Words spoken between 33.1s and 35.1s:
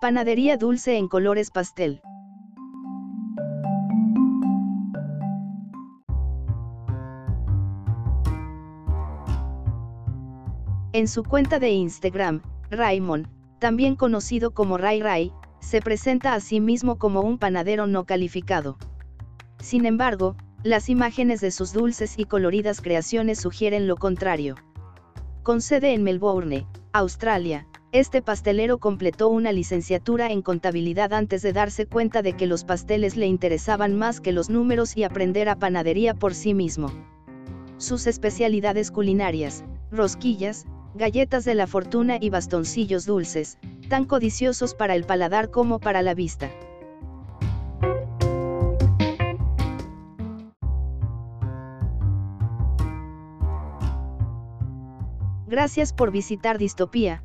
le interesaban más que los números y